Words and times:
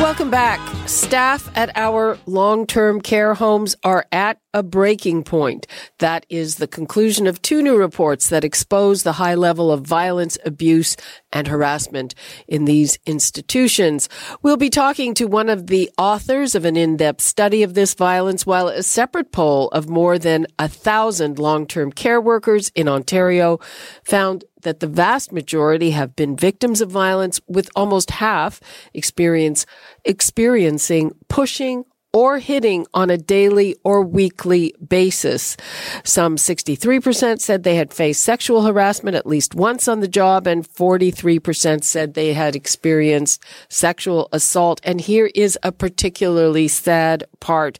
Welcome 0.00 0.30
back. 0.30 0.60
Staff 0.88 1.50
at 1.56 1.70
our 1.76 2.18
long 2.26 2.66
term 2.66 3.00
care 3.00 3.32
homes 3.32 3.76
are 3.84 4.06
at 4.12 4.38
a 4.52 4.62
breaking 4.62 5.22
point. 5.22 5.66
That 5.98 6.26
is 6.28 6.56
the 6.56 6.66
conclusion 6.66 7.26
of 7.26 7.40
two 7.40 7.62
new 7.62 7.76
reports 7.76 8.28
that 8.28 8.44
expose 8.44 9.02
the 9.02 9.12
high 9.12 9.34
level 9.34 9.72
of 9.72 9.82
violence, 9.82 10.36
abuse, 10.44 10.96
and 11.32 11.46
harassment 11.48 12.14
in 12.48 12.64
these 12.64 12.98
institutions. 13.06 14.08
We'll 14.42 14.56
be 14.56 14.70
talking 14.70 15.14
to 15.14 15.26
one 15.26 15.48
of 15.48 15.68
the 15.68 15.90
authors 15.96 16.54
of 16.54 16.64
an 16.64 16.76
in-depth 16.76 17.20
study 17.20 17.62
of 17.62 17.74
this 17.74 17.94
violence, 17.94 18.44
while 18.44 18.68
a 18.68 18.82
separate 18.82 19.32
poll 19.32 19.68
of 19.68 19.88
more 19.88 20.18
than 20.18 20.46
a 20.58 20.68
thousand 20.68 21.38
long-term 21.38 21.92
care 21.92 22.20
workers 22.20 22.70
in 22.74 22.88
Ontario 22.88 23.58
found 24.04 24.44
that 24.64 24.80
the 24.80 24.86
vast 24.86 25.32
majority 25.32 25.92
have 25.92 26.16
been 26.16 26.36
victims 26.36 26.80
of 26.80 26.90
violence, 26.90 27.40
with 27.46 27.70
almost 27.74 28.10
half 28.10 28.60
experience 28.92 29.64
experiencing 30.04 31.12
pushing 31.28 31.84
or 32.14 32.38
hitting 32.38 32.86
on 32.94 33.10
a 33.10 33.18
daily 33.18 33.74
or 33.82 34.00
weekly 34.00 34.72
basis. 34.86 35.56
Some 36.04 36.36
63% 36.36 37.40
said 37.40 37.64
they 37.64 37.74
had 37.74 37.92
faced 37.92 38.22
sexual 38.22 38.62
harassment 38.62 39.16
at 39.16 39.26
least 39.26 39.56
once 39.56 39.88
on 39.88 39.98
the 39.98 40.06
job 40.06 40.46
and 40.46 40.66
43% 40.66 41.82
said 41.82 42.14
they 42.14 42.32
had 42.32 42.54
experienced 42.54 43.42
sexual 43.68 44.28
assault. 44.32 44.80
And 44.84 45.00
here 45.00 45.28
is 45.34 45.58
a 45.64 45.72
particularly 45.72 46.68
sad 46.68 47.24
part. 47.40 47.78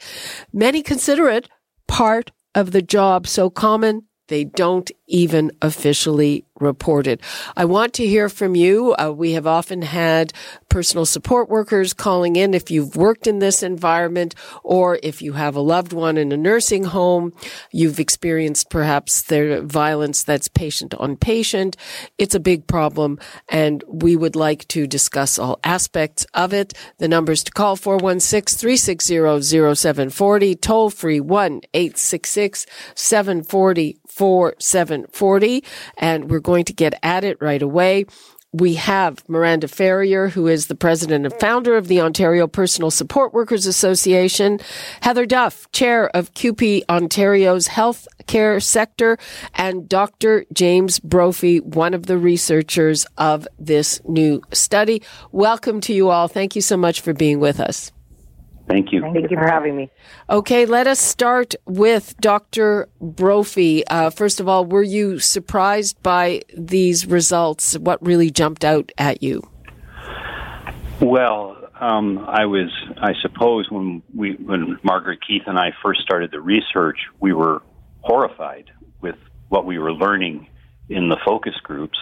Many 0.53 0.83
consider 0.83 1.29
it 1.29 1.49
part 1.87 2.33
of 2.57 2.73
the 2.73 2.83
job 2.83 3.29
so 3.29 3.51
common 3.51 4.03
they 4.29 4.45
don't 4.45 4.91
even 5.07 5.53
officially 5.61 6.45
report 6.61 7.07
it. 7.07 7.21
I 7.57 7.65
want 7.65 7.95
to 7.95 8.07
hear 8.07 8.29
from 8.29 8.55
you. 8.55 8.95
Uh, 8.95 9.11
we 9.11 9.33
have 9.33 9.47
often 9.47 9.83
had 9.83 10.33
personal 10.75 11.07
support 11.07 11.49
workers 11.49 11.95
calling 11.95 12.35
in 12.35 12.53
if 12.53 12.69
you've 12.69 12.97
worked 12.97 13.29
in 13.29 13.39
this 13.39 13.63
environment 13.63 14.35
or 14.65 14.99
if 15.05 15.23
you 15.23 15.35
have 15.35 15.55
a 15.55 15.61
loved 15.61 15.93
one 15.93 16.17
in 16.17 16.33
a 16.33 16.37
nursing 16.37 16.83
home, 16.83 17.33
you've 17.71 18.01
experienced 18.01 18.71
perhaps 18.71 19.23
the 19.23 19.63
violence 19.65 20.25
that's 20.25 20.49
patient 20.49 20.93
on 20.95 21.17
patient. 21.17 21.77
It's 22.19 22.35
a 22.35 22.41
big 22.41 22.67
problem 22.67 23.21
and 23.49 23.85
we 23.87 24.17
would 24.17 24.35
like 24.35 24.67
to 24.69 24.89
discuss 24.89 25.39
all 25.39 25.61
aspects 25.63 26.27
of 26.35 26.53
it. 26.53 26.75
The 26.99 27.07
numbers 27.07 27.45
to 27.45 27.53
call 27.53 27.77
416-360-0740, 27.77 30.61
toll 30.61 30.91
free 30.91 31.21
1-866-740 31.21 33.99
4740 34.09 35.65
and 35.99 36.31
we're 36.31 36.41
going 36.41 36.65
to 36.65 36.73
get 36.73 36.99
at 37.01 37.23
it 37.23 37.41
right 37.41 37.63
away. 37.63 38.07
We 38.55 38.75
have 38.75 39.29
Miranda 39.29 39.67
Ferrier, 39.67 40.29
who 40.29 40.47
is 40.47 40.69
the 40.69 40.77
president 40.77 41.27
and 41.27 41.35
founder 41.41 41.77
of 41.77 41.89
the 41.89 42.01
Ontario 42.01 42.47
Personal 42.47 42.93
Support 42.93 43.35
Workers 43.35 43.67
Association, 43.67 44.61
Heather 45.01 45.27
Duff, 45.27 45.69
chair 45.73 46.09
of 46.11 46.35
CUPE 46.35 46.85
Ontario's 46.89 47.67
health 47.67 48.07
care 48.29 48.61
sector, 48.61 49.19
and 49.57 49.89
Dr. 49.89 50.47
James 50.53 51.01
Brophy, 51.01 51.59
one 51.59 51.95
of 51.95 52.07
the 52.07 52.17
researchers 52.17 53.07
of 53.19 53.49
this 53.59 54.01
new 54.05 54.41
study. 54.53 55.03
Welcome 55.33 55.81
to 55.81 55.93
you 55.93 56.11
all. 56.11 56.29
Thank 56.29 56.55
you 56.55 56.63
so 56.63 56.77
much 56.77 57.01
for 57.01 57.13
being 57.13 57.41
with 57.41 57.59
us. 57.59 57.91
Thank 58.67 58.93
you. 58.93 59.03
Thank 59.03 59.31
you 59.31 59.37
for 59.37 59.47
having 59.47 59.77
me. 59.77 59.91
Okay, 60.31 60.65
let 60.65 60.87
us 60.87 60.99
start 60.99 61.55
with 61.67 62.17
Dr. 62.19 62.89
Brophy. 63.01 63.87
Uh, 63.89 64.09
first 64.09 64.41
of 64.41 64.49
all, 64.49 64.65
were 64.65 64.83
you 64.83 65.19
surprised 65.19 66.03
by 66.03 66.43
these 66.57 67.07
results? 67.07 67.79
What 67.79 68.05
really 68.05 68.31
jumped 68.31 68.65
out 68.65 68.91
at 68.97 69.23
you? 69.23 69.43
Well, 71.01 71.57
um, 71.79 72.19
I 72.27 72.47
was, 72.47 72.71
I 72.97 73.13
suppose, 73.21 73.71
when 73.71 74.03
we, 74.15 74.33
when 74.33 74.79
Margaret 74.83 75.19
Keith 75.27 75.43
and 75.47 75.59
I 75.59 75.73
first 75.83 76.01
started 76.01 76.31
the 76.31 76.41
research, 76.41 76.99
we 77.21 77.35
were 77.35 77.63
horrified 78.01 78.71
with 79.03 79.17
what 79.49 79.67
we 79.67 79.79
were 79.79 79.93
learning 79.93 80.47
in 80.89 81.11
the 81.11 81.19
focus 81.23 81.55
groups. 81.63 81.99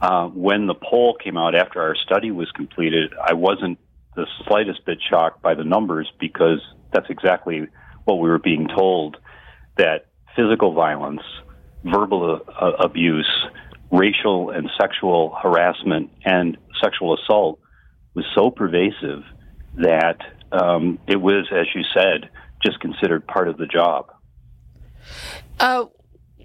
Uh, 0.00 0.28
when 0.28 0.66
the 0.66 0.74
poll 0.74 1.16
came 1.22 1.36
out 1.36 1.54
after 1.54 1.82
our 1.82 1.94
study 1.94 2.30
was 2.30 2.50
completed, 2.52 3.12
I 3.22 3.34
wasn't 3.34 3.78
the 4.16 4.26
slightest 4.46 4.84
bit 4.86 4.98
shocked 5.08 5.42
by 5.42 5.54
the 5.54 5.64
numbers 5.64 6.10
because 6.20 6.60
that's 6.92 7.10
exactly 7.10 7.66
what 8.04 8.16
we 8.16 8.28
were 8.28 8.38
being 8.38 8.68
told 8.68 9.16
that 9.76 10.06
physical 10.36 10.72
violence, 10.72 11.22
verbal 11.84 12.40
uh, 12.48 12.70
abuse, 12.80 13.30
racial 13.90 14.50
and 14.50 14.70
sexual 14.80 15.36
harassment, 15.42 16.10
and 16.24 16.56
sexual 16.82 17.16
assault 17.18 17.58
was 18.14 18.24
so 18.34 18.50
pervasive 18.50 19.22
that 19.76 20.18
um, 20.52 20.98
it 21.06 21.16
was, 21.16 21.46
as 21.52 21.66
you 21.74 21.82
said, 21.92 22.30
just 22.64 22.80
considered 22.80 23.26
part 23.26 23.48
of 23.48 23.56
the 23.56 23.66
job. 23.66 24.12
Uh, 25.58 25.86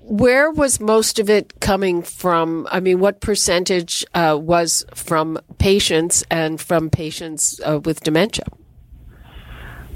where 0.10 0.50
was 0.50 0.80
most 0.80 1.20
of 1.20 1.30
it 1.30 1.60
coming 1.60 2.02
from? 2.02 2.68
I 2.72 2.80
mean, 2.80 3.00
what 3.00 3.22
percentage 3.22 4.04
uh, 4.16 4.38
was 4.42 4.84
from 4.96 5.38
patients 5.60 6.24
and 6.32 6.60
from 6.60 6.90
patients 6.90 7.62
uh, 7.64 7.80
with 7.80 8.02
dementia? 8.02 8.46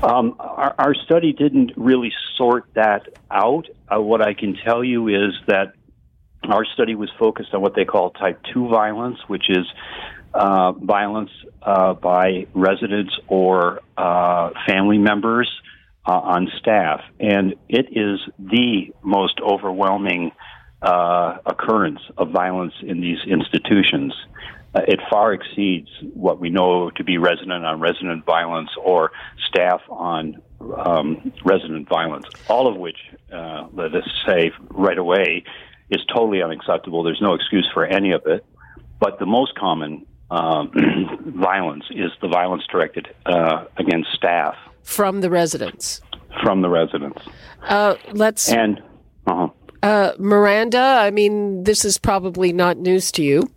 Um, 0.04 0.36
our, 0.38 0.76
our, 0.78 0.94
study 0.94 1.34
didn't 1.34 1.72
really 1.78 2.12
sort 2.36 2.66
that 2.76 3.08
out. 3.32 3.68
Uh, 3.92 4.02
what 4.02 4.22
I 4.22 4.34
can 4.34 4.56
tell 4.64 4.84
you 4.84 5.08
is 5.08 5.34
that 5.48 5.74
our 6.44 6.66
study 6.66 6.94
was 6.94 7.10
focused 7.18 7.54
on 7.54 7.62
what 7.62 7.74
they 7.74 7.86
call 7.86 8.12
type 8.12 8.40
2 8.54 8.68
violence, 8.68 9.18
which 9.28 9.50
is 9.50 9.66
uh, 10.34 10.74
violence 10.74 11.32
uh, 11.62 11.94
by 11.94 12.46
residents 12.54 13.18
or 13.28 13.80
uh, 13.98 14.50
family 14.68 14.98
members 14.98 15.50
uh, 16.06 16.12
on 16.12 16.52
staff, 16.60 17.02
and 17.20 17.56
it 17.70 17.88
is 17.92 18.20
the 18.38 18.94
most 19.04 19.40
overwhelming 19.40 20.32
uh, 20.82 21.38
occurrence 21.46 22.02
of 22.18 22.32
violence 22.32 22.74
in 22.82 23.00
these 23.00 23.20
institutions. 23.26 24.14
Uh, 24.76 24.82
it 24.88 25.00
far 25.10 25.34
exceeds 25.34 25.88
what 26.14 26.40
we 26.40 26.50
know 26.50 26.90
to 26.90 27.04
be 27.04 27.18
resident 27.18 27.64
on 27.64 27.80
resident 27.80 28.26
violence 28.26 28.70
or 28.84 29.12
staff 29.48 29.82
on 29.90 30.42
um, 30.78 31.32
resident 31.46 31.88
violence, 31.88 32.26
all 32.50 32.68
of 32.68 32.76
which, 32.76 32.98
uh, 33.32 33.68
let 33.72 33.94
us 33.96 34.04
say 34.26 34.52
right 34.72 34.98
away, 34.98 35.44
is 35.90 36.02
totally 36.14 36.42
unacceptable. 36.42 37.04
There's 37.04 37.22
no 37.22 37.34
excuse 37.34 37.70
for 37.74 37.86
any 37.86 38.12
of 38.12 38.24
it. 38.26 38.46
But 39.00 39.20
the 39.20 39.26
most 39.26 39.56
common 39.56 40.06
um, 40.32 40.72
violence 41.38 41.86
is 41.92 42.12
the 42.22 42.28
violence 42.28 42.64
directed 42.72 43.08
uh, 43.26 43.66
against 43.78 44.10
staff 44.14 44.56
from 44.84 45.22
the 45.22 45.30
residents. 45.30 46.02
From 46.44 46.62
the 46.62 46.70
residents. 46.70 47.22
Uh, 47.62 47.96
let's 48.12 48.52
and 48.52 48.82
uh-huh. 49.26 49.50
uh, 49.82 50.14
Miranda. 50.20 50.80
I 50.80 51.12
mean, 51.12 51.64
this 51.64 51.86
is 51.86 51.98
probably 51.98 52.52
not 52.54 52.78
news 52.78 53.12
to 53.14 53.24
you. 53.24 53.50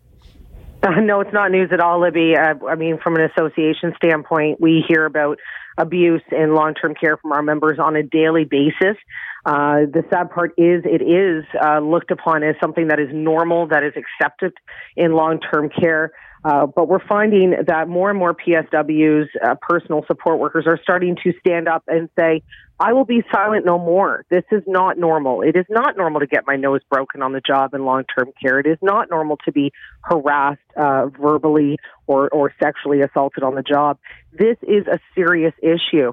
Uh, 0.82 0.90
no, 1.00 1.20
it's 1.20 1.32
not 1.32 1.50
news 1.50 1.70
at 1.72 1.80
all, 1.80 2.00
Libby. 2.00 2.34
Uh, 2.36 2.54
I 2.66 2.74
mean, 2.76 2.98
from 3.02 3.16
an 3.16 3.22
association 3.22 3.92
standpoint, 3.96 4.60
we 4.60 4.84
hear 4.86 5.04
about 5.04 5.38
abuse 5.78 6.22
in 6.32 6.54
long-term 6.54 6.94
care 6.94 7.16
from 7.16 7.32
our 7.32 7.42
members 7.42 7.78
on 7.78 7.96
a 7.96 8.02
daily 8.02 8.44
basis. 8.44 8.96
Uh, 9.44 9.86
the 9.92 10.02
sad 10.10 10.30
part 10.30 10.50
is 10.56 10.82
it 10.84 11.02
is 11.02 11.44
uh, 11.64 11.78
looked 11.78 12.10
upon 12.10 12.42
as 12.42 12.56
something 12.60 12.88
that 12.88 12.98
is 12.98 13.08
normal, 13.12 13.68
that 13.68 13.84
is 13.84 13.92
accepted 13.96 14.52
in 14.96 15.12
long-term 15.12 15.68
care. 15.68 16.12
Uh, 16.46 16.64
but 16.64 16.86
we're 16.88 17.04
finding 17.08 17.54
that 17.66 17.88
more 17.88 18.08
and 18.08 18.16
more 18.16 18.32
PSWs, 18.32 19.26
uh, 19.44 19.56
personal 19.60 20.04
support 20.06 20.38
workers, 20.38 20.64
are 20.68 20.78
starting 20.80 21.16
to 21.24 21.32
stand 21.40 21.66
up 21.66 21.82
and 21.88 22.08
say, 22.16 22.42
I 22.78 22.92
will 22.92 23.04
be 23.04 23.24
silent 23.34 23.66
no 23.66 23.78
more. 23.78 24.24
This 24.30 24.44
is 24.52 24.62
not 24.64 24.96
normal. 24.96 25.42
It 25.42 25.56
is 25.56 25.64
not 25.68 25.96
normal 25.96 26.20
to 26.20 26.26
get 26.28 26.44
my 26.46 26.54
nose 26.54 26.82
broken 26.88 27.20
on 27.20 27.32
the 27.32 27.40
job 27.40 27.74
in 27.74 27.84
long 27.84 28.04
term 28.16 28.30
care. 28.40 28.60
It 28.60 28.66
is 28.66 28.78
not 28.80 29.10
normal 29.10 29.38
to 29.44 29.50
be 29.50 29.72
harassed 30.02 30.60
uh, 30.76 31.06
verbally 31.20 31.78
or, 32.06 32.28
or 32.28 32.52
sexually 32.62 33.00
assaulted 33.00 33.42
on 33.42 33.56
the 33.56 33.62
job. 33.62 33.98
This 34.32 34.56
is 34.62 34.86
a 34.86 35.00
serious 35.16 35.54
issue. 35.60 36.12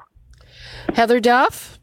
Heather 0.95 1.19
Duff? 1.19 1.79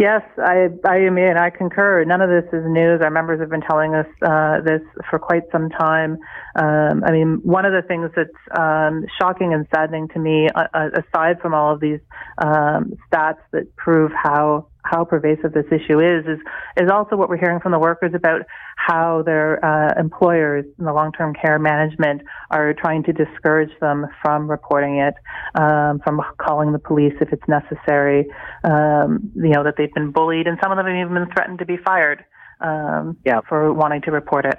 Yes, 0.00 0.22
I, 0.38 0.68
I 0.88 1.10
mean, 1.10 1.36
I 1.36 1.50
concur. 1.50 2.02
None 2.06 2.22
of 2.22 2.30
this 2.30 2.48
is 2.54 2.64
news. 2.66 3.02
Our 3.02 3.10
members 3.10 3.38
have 3.38 3.50
been 3.50 3.60
telling 3.60 3.94
us 3.94 4.06
uh, 4.22 4.62
this 4.64 4.80
for 5.10 5.18
quite 5.18 5.42
some 5.52 5.68
time. 5.68 6.16
Um, 6.56 7.04
I 7.04 7.12
mean, 7.12 7.40
one 7.42 7.66
of 7.66 7.72
the 7.72 7.86
things 7.86 8.10
that's 8.16 8.30
um, 8.58 9.04
shocking 9.20 9.52
and 9.52 9.66
saddening 9.74 10.08
to 10.14 10.18
me, 10.18 10.48
uh, 10.54 10.68
uh 10.72 10.88
aside 11.04 11.38
from 11.42 11.52
all 11.52 11.74
of 11.74 11.80
these 11.80 12.00
um, 12.38 12.94
stats 13.12 13.44
that 13.52 13.76
prove 13.76 14.10
how 14.14 14.68
how 14.82 15.04
pervasive 15.04 15.52
this 15.52 15.66
issue 15.70 15.98
is 16.00 16.24
is 16.26 16.38
is 16.76 16.90
also 16.90 17.16
what 17.16 17.28
we're 17.28 17.38
hearing 17.38 17.60
from 17.60 17.72
the 17.72 17.78
workers 17.78 18.12
about 18.14 18.42
how 18.76 19.22
their 19.22 19.64
uh, 19.64 19.92
employers 19.98 20.64
in 20.78 20.84
the 20.84 20.92
long 20.92 21.12
term 21.12 21.34
care 21.34 21.58
management 21.58 22.22
are 22.50 22.74
trying 22.74 23.02
to 23.04 23.12
discourage 23.12 23.72
them 23.80 24.06
from 24.22 24.50
reporting 24.50 24.98
it, 24.98 25.14
um, 25.54 26.00
from 26.04 26.20
calling 26.38 26.72
the 26.72 26.78
police 26.78 27.14
if 27.20 27.32
it's 27.32 27.46
necessary. 27.48 28.26
Um, 28.64 29.30
you 29.34 29.50
know 29.50 29.64
that 29.64 29.74
they've 29.76 29.92
been 29.92 30.10
bullied, 30.10 30.46
and 30.46 30.58
some 30.62 30.72
of 30.72 30.76
them 30.76 30.86
have 30.86 30.96
even 30.96 31.14
been 31.14 31.32
threatened 31.32 31.58
to 31.58 31.66
be 31.66 31.76
fired 31.76 32.24
um, 32.60 33.16
yeah. 33.24 33.40
for 33.48 33.72
wanting 33.72 34.02
to 34.02 34.10
report 34.10 34.46
it. 34.46 34.58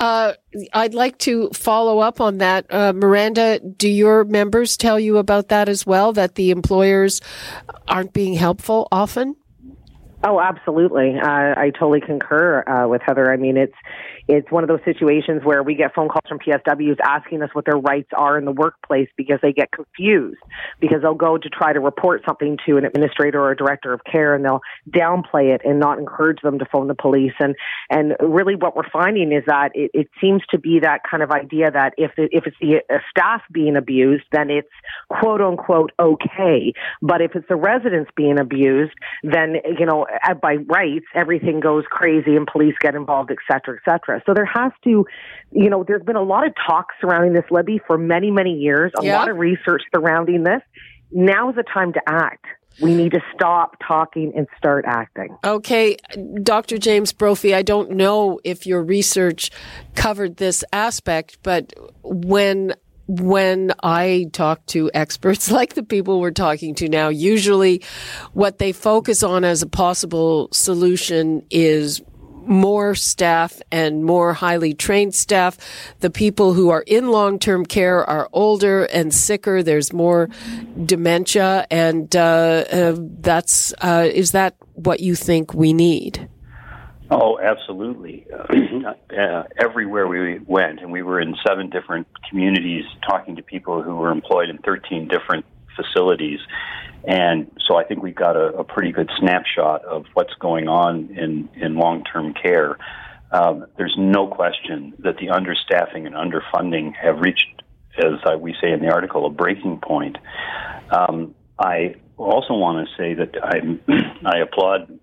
Uh, 0.00 0.34
I'd 0.72 0.94
like 0.94 1.18
to 1.18 1.50
follow 1.50 2.00
up 2.00 2.20
on 2.20 2.38
that. 2.38 2.66
Uh, 2.68 2.92
Miranda, 2.92 3.60
do 3.60 3.88
your 3.88 4.24
members 4.24 4.76
tell 4.76 4.98
you 4.98 5.18
about 5.18 5.48
that 5.48 5.68
as 5.68 5.86
well, 5.86 6.12
that 6.14 6.34
the 6.34 6.50
employers 6.50 7.20
aren't 7.88 8.12
being 8.12 8.34
helpful 8.34 8.88
often? 8.90 9.36
Oh, 10.26 10.40
absolutely. 10.40 11.16
Uh, 11.22 11.28
I 11.28 11.70
totally 11.78 12.00
concur 12.00 12.64
uh, 12.66 12.88
with 12.88 13.02
Heather. 13.04 13.30
I 13.30 13.36
mean, 13.36 13.58
it's 13.58 13.74
it's 14.26 14.50
one 14.50 14.64
of 14.64 14.68
those 14.68 14.80
situations 14.86 15.42
where 15.44 15.62
we 15.62 15.74
get 15.74 15.94
phone 15.94 16.08
calls 16.08 16.24
from 16.26 16.38
PSWs 16.38 16.96
asking 17.04 17.42
us 17.42 17.50
what 17.52 17.66
their 17.66 17.76
rights 17.76 18.08
are 18.16 18.38
in 18.38 18.46
the 18.46 18.52
workplace 18.52 19.08
because 19.18 19.38
they 19.42 19.52
get 19.52 19.70
confused 19.70 20.40
because 20.80 21.02
they'll 21.02 21.12
go 21.12 21.36
to 21.36 21.48
try 21.50 21.74
to 21.74 21.80
report 21.80 22.22
something 22.26 22.56
to 22.64 22.78
an 22.78 22.86
administrator 22.86 23.38
or 23.38 23.50
a 23.50 23.56
director 23.56 23.92
of 23.92 24.00
care 24.10 24.34
and 24.34 24.42
they'll 24.42 24.62
downplay 24.88 25.54
it 25.54 25.60
and 25.62 25.78
not 25.78 25.98
encourage 25.98 26.40
them 26.40 26.58
to 26.58 26.64
phone 26.72 26.88
the 26.88 26.94
police. 26.94 27.34
And 27.38 27.54
and 27.90 28.14
really, 28.20 28.54
what 28.54 28.74
we're 28.74 28.88
finding 28.90 29.30
is 29.30 29.44
that 29.46 29.72
it, 29.74 29.90
it 29.92 30.08
seems 30.22 30.40
to 30.52 30.58
be 30.58 30.80
that 30.80 31.02
kind 31.08 31.22
of 31.22 31.32
idea 31.32 31.70
that 31.70 31.92
if 31.98 32.12
if 32.16 32.46
it's 32.46 32.56
the 32.62 32.80
uh, 32.88 32.98
staff 33.10 33.42
being 33.52 33.76
abused, 33.76 34.24
then 34.32 34.48
it's 34.48 34.70
quote 35.10 35.42
unquote 35.42 35.92
okay. 35.98 36.72
But 37.02 37.20
if 37.20 37.32
it's 37.34 37.48
the 37.48 37.56
residents 37.56 38.10
being 38.16 38.38
abused, 38.38 38.94
then 39.22 39.56
you 39.78 39.84
know 39.84 40.06
Uh, 40.22 40.34
by 40.34 40.56
rights, 40.56 41.06
everything 41.14 41.60
goes 41.60 41.84
crazy 41.90 42.36
and 42.36 42.46
police 42.46 42.74
get 42.80 42.94
involved, 42.94 43.30
et 43.30 43.38
cetera, 43.50 43.76
et 43.76 43.90
cetera. 43.90 44.22
So 44.26 44.34
there 44.34 44.44
has 44.44 44.72
to, 44.84 45.06
you 45.50 45.70
know, 45.70 45.84
there's 45.86 46.02
been 46.02 46.16
a 46.16 46.22
lot 46.22 46.46
of 46.46 46.52
talk 46.66 46.88
surrounding 47.00 47.32
this, 47.32 47.44
Libby, 47.50 47.80
for 47.86 47.98
many, 47.98 48.30
many 48.30 48.52
years, 48.52 48.92
a 48.98 49.04
yeah. 49.04 49.18
lot 49.18 49.28
of 49.30 49.38
research 49.38 49.82
surrounding 49.94 50.44
this. 50.44 50.60
Now 51.10 51.50
is 51.50 51.56
the 51.56 51.62
time 51.62 51.92
to 51.94 52.00
act. 52.06 52.44
We 52.82 52.94
need 52.94 53.12
to 53.12 53.20
stop 53.32 53.76
talking 53.86 54.32
and 54.36 54.48
start 54.58 54.84
acting. 54.86 55.36
Okay, 55.44 55.96
Dr. 56.42 56.76
James 56.76 57.12
Brophy, 57.12 57.54
I 57.54 57.62
don't 57.62 57.92
know 57.92 58.40
if 58.42 58.66
your 58.66 58.82
research 58.82 59.52
covered 59.94 60.38
this 60.38 60.64
aspect, 60.72 61.38
but 61.44 61.72
when 62.02 62.74
when 63.06 63.72
I 63.82 64.26
talk 64.32 64.64
to 64.66 64.90
experts 64.94 65.50
like 65.50 65.74
the 65.74 65.82
people 65.82 66.20
we're 66.20 66.30
talking 66.30 66.74
to 66.76 66.88
now, 66.88 67.08
usually 67.08 67.82
what 68.32 68.58
they 68.58 68.72
focus 68.72 69.22
on 69.22 69.44
as 69.44 69.62
a 69.62 69.66
possible 69.66 70.48
solution 70.52 71.44
is 71.50 72.02
more 72.46 72.94
staff 72.94 73.60
and 73.72 74.04
more 74.04 74.34
highly 74.34 74.74
trained 74.74 75.14
staff. 75.14 75.56
The 76.00 76.10
people 76.10 76.52
who 76.52 76.70
are 76.70 76.82
in 76.86 77.08
long 77.10 77.38
term 77.38 77.64
care 77.64 78.04
are 78.04 78.28
older 78.32 78.84
and 78.84 79.14
sicker. 79.14 79.62
There's 79.62 79.92
more 79.92 80.28
dementia, 80.84 81.66
and 81.70 82.14
uh, 82.14 82.64
uh, 82.70 82.96
that's 82.98 83.72
uh, 83.80 84.08
is 84.12 84.32
that 84.32 84.56
what 84.74 85.00
you 85.00 85.14
think 85.14 85.54
we 85.54 85.72
need? 85.72 86.28
Oh, 87.10 87.38
absolutely. 87.38 88.26
Uh, 88.84 89.44
everywhere 89.58 90.08
we 90.08 90.40
went, 90.40 90.80
and 90.80 90.90
we 90.90 91.02
were 91.02 91.20
in 91.20 91.36
seven 91.46 91.70
different 91.70 92.06
communities 92.28 92.84
talking 93.08 93.36
to 93.36 93.42
people 93.42 93.80
who 93.80 93.94
were 93.94 94.10
employed 94.10 94.50
in 94.50 94.58
13 94.58 95.08
different 95.08 95.44
facilities. 95.76 96.40
And 97.04 97.50
so 97.66 97.76
I 97.76 97.84
think 97.84 98.02
we've 98.02 98.14
got 98.14 98.36
a, 98.36 98.46
a 98.58 98.64
pretty 98.64 98.90
good 98.90 99.08
snapshot 99.18 99.84
of 99.84 100.06
what's 100.14 100.34
going 100.40 100.68
on 100.68 101.10
in, 101.16 101.48
in 101.54 101.76
long 101.76 102.02
term 102.04 102.34
care. 102.34 102.76
Um, 103.30 103.66
there's 103.78 103.94
no 103.96 104.26
question 104.26 104.94
that 104.98 105.16
the 105.18 105.28
understaffing 105.28 106.06
and 106.06 106.14
underfunding 106.14 106.94
have 106.96 107.20
reached, 107.20 107.62
as 107.98 108.40
we 108.40 108.54
say 108.60 108.72
in 108.72 108.80
the 108.80 108.90
article, 108.92 109.26
a 109.26 109.30
breaking 109.30 109.80
point. 109.80 110.18
Um, 110.90 111.34
I 111.58 111.94
also 112.16 112.54
want 112.54 112.86
to 112.88 112.94
say 112.96 113.14
that 113.14 113.36
I 113.42 114.26
I 114.26 114.38
applaud 114.38 114.98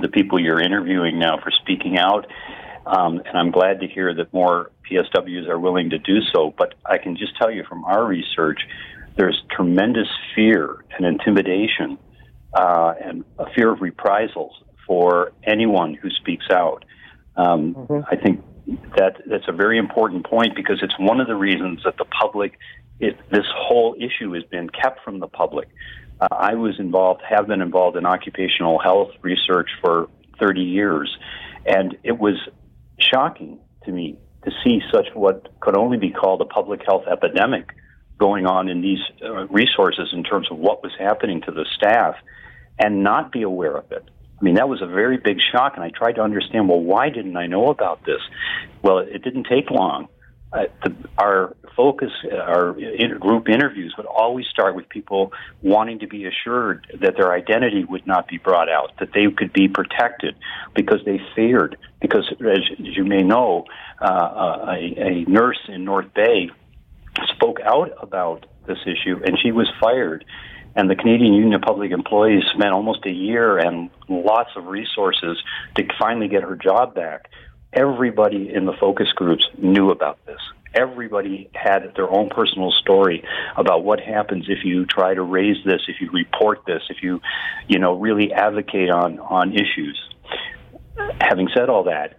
the 0.00 0.08
people 0.08 0.40
you're 0.40 0.60
interviewing 0.60 1.18
now 1.18 1.38
for 1.42 1.50
speaking 1.50 1.98
out. 1.98 2.26
Um, 2.86 3.18
and 3.18 3.36
I'm 3.36 3.50
glad 3.50 3.80
to 3.80 3.86
hear 3.86 4.14
that 4.14 4.32
more 4.32 4.70
PSWs 4.90 5.48
are 5.48 5.58
willing 5.58 5.90
to 5.90 5.98
do 5.98 6.20
so. 6.32 6.54
But 6.56 6.74
I 6.86 6.98
can 6.98 7.16
just 7.16 7.36
tell 7.36 7.50
you 7.50 7.64
from 7.68 7.84
our 7.84 8.04
research, 8.04 8.60
there's 9.16 9.42
tremendous 9.50 10.08
fear 10.34 10.84
and 10.96 11.04
intimidation 11.04 11.98
uh, 12.54 12.94
and 13.02 13.24
a 13.38 13.50
fear 13.54 13.72
of 13.72 13.80
reprisals 13.80 14.52
for 14.86 15.32
anyone 15.44 15.94
who 15.94 16.08
speaks 16.10 16.46
out. 16.50 16.84
Um, 17.36 17.74
mm-hmm. 17.74 18.00
I 18.10 18.16
think 18.16 18.42
that 18.96 19.22
that's 19.26 19.48
a 19.48 19.52
very 19.52 19.78
important 19.78 20.26
point 20.26 20.54
because 20.56 20.80
it's 20.82 20.98
one 20.98 21.20
of 21.20 21.26
the 21.26 21.36
reasons 21.36 21.80
that 21.84 21.96
the 21.98 22.04
public, 22.04 22.58
it, 23.00 23.16
this 23.30 23.46
whole 23.54 23.94
issue 23.98 24.32
has 24.32 24.44
been 24.44 24.70
kept 24.70 25.04
from 25.04 25.20
the 25.20 25.28
public. 25.28 25.68
Uh, 26.20 26.28
I 26.30 26.54
was 26.54 26.78
involved, 26.78 27.22
have 27.28 27.46
been 27.46 27.60
involved 27.60 27.96
in 27.96 28.06
occupational 28.06 28.78
health 28.78 29.10
research 29.22 29.68
for 29.80 30.08
30 30.40 30.60
years, 30.60 31.16
and 31.66 31.96
it 32.02 32.18
was 32.18 32.36
shocking 32.98 33.58
to 33.84 33.92
me 33.92 34.18
to 34.44 34.50
see 34.64 34.80
such 34.92 35.06
what 35.14 35.48
could 35.60 35.76
only 35.76 35.98
be 35.98 36.10
called 36.10 36.40
a 36.40 36.44
public 36.44 36.80
health 36.86 37.04
epidemic 37.10 37.70
going 38.18 38.46
on 38.46 38.68
in 38.68 38.80
these 38.80 38.98
uh, 39.22 39.46
resources 39.46 40.08
in 40.12 40.24
terms 40.24 40.48
of 40.50 40.58
what 40.58 40.82
was 40.82 40.92
happening 40.98 41.40
to 41.42 41.52
the 41.52 41.64
staff 41.76 42.16
and 42.78 43.02
not 43.02 43.32
be 43.32 43.42
aware 43.42 43.76
of 43.76 43.90
it. 43.92 44.04
I 44.40 44.44
mean, 44.44 44.54
that 44.54 44.68
was 44.68 44.82
a 44.82 44.86
very 44.86 45.16
big 45.16 45.38
shock, 45.52 45.72
and 45.74 45.84
I 45.84 45.90
tried 45.90 46.12
to 46.12 46.22
understand 46.22 46.68
well, 46.68 46.80
why 46.80 47.10
didn't 47.10 47.36
I 47.36 47.46
know 47.46 47.68
about 47.68 48.04
this? 48.04 48.20
Well, 48.82 48.98
it 48.98 49.22
didn't 49.22 49.46
take 49.50 49.70
long 49.70 50.08
uh, 50.52 50.64
the, 50.82 50.94
our 51.18 51.54
focus, 51.76 52.10
our 52.32 52.78
inter- 52.78 53.18
group 53.18 53.48
interviews 53.48 53.94
would 53.96 54.06
always 54.06 54.46
start 54.46 54.74
with 54.74 54.88
people 54.88 55.32
wanting 55.62 55.98
to 55.98 56.06
be 56.06 56.24
assured 56.24 56.86
that 57.00 57.16
their 57.16 57.32
identity 57.32 57.84
would 57.84 58.06
not 58.06 58.26
be 58.28 58.38
brought 58.38 58.68
out, 58.68 58.92
that 58.98 59.10
they 59.12 59.26
could 59.36 59.52
be 59.52 59.68
protected 59.68 60.34
because 60.74 61.00
they 61.04 61.20
feared. 61.36 61.76
Because, 62.00 62.32
as, 62.40 62.58
as 62.78 62.96
you 62.96 63.04
may 63.04 63.22
know, 63.22 63.64
uh, 64.00 64.74
a, 64.74 64.94
a 64.96 65.24
nurse 65.26 65.60
in 65.68 65.84
North 65.84 66.12
Bay 66.14 66.50
spoke 67.34 67.60
out 67.60 67.92
about 68.00 68.46
this 68.66 68.78
issue 68.86 69.20
and 69.24 69.38
she 69.42 69.52
was 69.52 69.68
fired. 69.80 70.24
And 70.76 70.88
the 70.88 70.94
Canadian 70.94 71.32
Union 71.32 71.54
of 71.54 71.62
Public 71.62 71.90
Employees 71.90 72.44
spent 72.54 72.70
almost 72.70 73.04
a 73.04 73.10
year 73.10 73.58
and 73.58 73.90
lots 74.08 74.50
of 74.54 74.66
resources 74.66 75.36
to 75.74 75.82
finally 75.98 76.28
get 76.28 76.42
her 76.42 76.54
job 76.54 76.94
back 76.94 77.28
everybody 77.72 78.52
in 78.52 78.66
the 78.66 78.72
focus 78.78 79.08
groups 79.14 79.46
knew 79.58 79.90
about 79.90 80.24
this. 80.26 80.40
Everybody 80.74 81.48
had 81.54 81.92
their 81.96 82.10
own 82.10 82.28
personal 82.28 82.72
story 82.72 83.24
about 83.56 83.84
what 83.84 84.00
happens 84.00 84.46
if 84.48 84.64
you 84.64 84.84
try 84.84 85.14
to 85.14 85.22
raise 85.22 85.56
this, 85.64 85.80
if 85.88 86.00
you 86.00 86.10
report 86.12 86.60
this, 86.66 86.82
if 86.90 87.02
you, 87.02 87.20
you 87.66 87.78
know, 87.78 87.98
really 87.98 88.32
advocate 88.32 88.90
on 88.90 89.18
on 89.18 89.54
issues. 89.54 89.98
Having 91.20 91.48
said 91.56 91.68
all 91.70 91.84
that, 91.84 92.17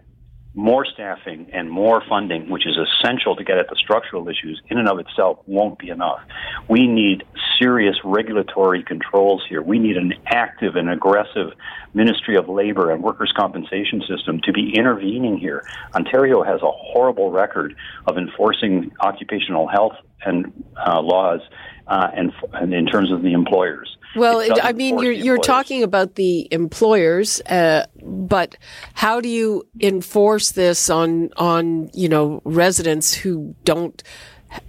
more 0.54 0.84
staffing 0.84 1.48
and 1.52 1.70
more 1.70 2.02
funding, 2.08 2.50
which 2.50 2.66
is 2.66 2.76
essential 2.76 3.36
to 3.36 3.44
get 3.44 3.58
at 3.58 3.68
the 3.68 3.76
structural 3.76 4.28
issues, 4.28 4.60
in 4.68 4.78
and 4.78 4.88
of 4.88 4.98
itself 4.98 5.38
won't 5.46 5.78
be 5.78 5.90
enough. 5.90 6.20
We 6.68 6.86
need 6.86 7.24
serious 7.58 7.96
regulatory 8.04 8.82
controls 8.82 9.42
here. 9.48 9.62
We 9.62 9.78
need 9.78 9.96
an 9.96 10.14
active 10.26 10.76
and 10.76 10.90
aggressive 10.90 11.52
Ministry 11.94 12.36
of 12.36 12.48
Labor 12.48 12.90
and 12.90 13.02
workers' 13.02 13.32
compensation 13.36 14.02
system 14.08 14.40
to 14.44 14.52
be 14.52 14.74
intervening 14.76 15.38
here. 15.38 15.64
Ontario 15.94 16.42
has 16.42 16.62
a 16.62 16.70
horrible 16.70 17.30
record 17.30 17.76
of 18.06 18.18
enforcing 18.18 18.90
occupational 19.00 19.68
health 19.68 19.94
and 20.24 20.52
uh, 20.86 21.00
laws, 21.00 21.40
uh, 21.86 22.08
and, 22.14 22.32
and 22.52 22.74
in 22.74 22.86
terms 22.86 23.10
of 23.10 23.22
the 23.22 23.32
employers. 23.32 23.96
Well, 24.16 24.44
I 24.60 24.72
mean, 24.72 24.98
you're 24.98 25.12
you're 25.12 25.38
talking 25.38 25.84
about 25.84 26.16
the 26.16 26.48
employers, 26.50 27.40
uh, 27.42 27.86
but 28.02 28.56
how 28.92 29.20
do 29.20 29.28
you 29.28 29.68
enforce 29.80 30.50
this 30.50 30.90
on 30.90 31.30
on 31.36 31.90
you 31.94 32.08
know 32.08 32.42
residents 32.44 33.14
who 33.14 33.54
don't 33.64 34.02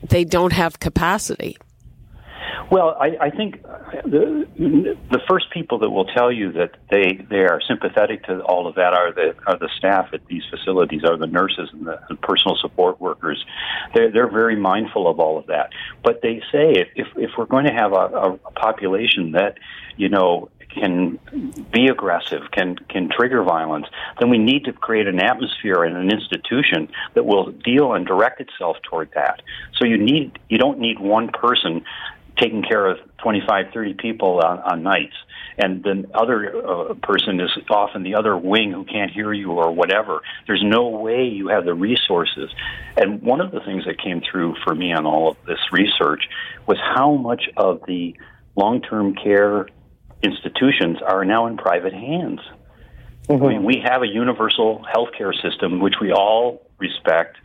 they 0.08 0.25
don't 0.25 0.53
have 0.53 0.79
capacity? 0.79 1.58
Well, 2.72 2.96
I, 2.98 3.18
I 3.20 3.30
think 3.32 3.60
uh, 3.66 4.01
the, 4.06 4.48
the 5.12 5.20
first 5.30 5.51
people 5.51 5.80
that 5.80 5.90
will 5.90 6.06
tell 6.06 6.32
you 6.32 6.54
that 6.54 6.72
they, 6.90 7.20
they 7.30 7.42
are 7.42 7.60
sympathetic 7.68 8.24
to 8.24 8.40
all 8.44 8.66
of 8.66 8.75
that 8.75 8.94
are 8.94 9.12
the 9.12 9.36
are 9.46 9.58
the 9.60 9.70
staff 9.78 10.08
at 10.13 10.25
these 10.28 10.44
facilities, 10.50 11.04
are 11.04 11.18
the 11.18 11.28
nurses 11.28 11.70
and 11.74 11.86
the, 11.86 12.00
personal 12.22 12.56
support 12.62 13.01
workers. 13.01 13.46
They're 13.94 14.10
they're 14.10 14.32
very 14.32 14.56
mindful 14.56 15.10
of 15.10 15.20
all 15.20 15.38
of 15.38 15.48
that. 15.48 15.72
But 16.01 16.22
they 16.22 16.42
say 16.50 16.72
if 16.72 16.88
if, 16.96 17.08
if 17.18 17.32
we're 17.38 17.46
going 17.46 17.66
to 17.66 17.74
have 17.74 17.92
a, 17.92 17.96
a, 17.96 18.34
a 18.36 18.51
population 18.51 19.34
that 19.34 19.58
you 19.98 20.08
know 20.08 20.50
can 20.74 21.20
be 21.74 21.88
aggressive, 21.88 22.44
can 22.51 22.78
can 22.88 23.10
trigger 23.10 23.44
violence, 23.44 23.88
then 24.20 24.30
we 24.30 24.38
need 24.38 24.63
to 24.66 24.72
create 24.72 25.08
an 25.08 25.20
atmosphere 25.20 25.84
and 25.84 25.98
an 25.98 26.10
institution 26.10 26.88
that 27.16 27.25
will 27.25 27.51
deal 27.51 27.94
and 27.94 28.06
direct 28.06 28.40
itself 28.40 28.78
toward 28.84 29.12
that. 29.16 29.42
So 29.78 29.86
you 29.86 29.98
need 29.98 30.40
you 30.48 30.58
don't 30.58 30.80
need 30.80 31.00
one 31.00 31.30
person 31.30 31.84
taking 32.41 32.63
care 32.63 32.88
of 32.88 32.98
25, 33.24 33.67
30 33.74 33.93
people 33.93 34.41
on, 34.43 34.60
on 34.60 34.83
nights 34.83 35.15
and 35.57 35.83
the 35.83 36.10
other 36.13 36.65
uh, 36.65 36.93
person 36.95 37.39
is 37.39 37.50
often 37.69 38.03
the 38.03 38.15
other 38.15 38.38
wing 38.38 38.71
who 38.71 38.86
can't 38.86 39.12
hear 39.12 39.33
you 39.33 39.51
or 39.51 39.71
whatever. 39.71 40.21
There's 40.48 40.63
no 40.63 40.88
way 40.89 41.25
you 41.25 41.50
have 41.50 41.65
the 41.65 41.74
resources. 41.74 42.50
And 42.98 43.21
one 43.21 43.41
of 43.41 43.51
the 43.51 43.60
things 43.60 43.86
that 43.86 44.01
came 44.01 44.21
through 44.21 44.55
for 44.63 44.74
me 44.74 44.93
on 44.93 45.05
all 45.05 45.31
of 45.31 45.38
this 45.45 45.60
research 45.71 46.24
was 46.67 46.77
how 46.79 47.15
much 47.15 47.43
of 47.57 47.81
the 47.88 48.15
long 48.55 48.81
term 48.81 49.13
care 49.15 49.67
institutions 50.24 50.98
are 51.05 51.25
now 51.25 51.48
in 51.48 51.57
private 51.57 51.93
hands. 51.93 52.39
Mm-hmm. 53.27 53.43
I 53.43 53.48
mean, 53.50 53.63
we 53.63 53.83
have 53.86 54.01
a 54.01 54.07
universal 54.07 54.86
healthcare 54.93 55.33
system 55.41 55.79
which 55.79 55.95
we 56.01 56.12
all 56.12 56.65
respect 56.79 57.38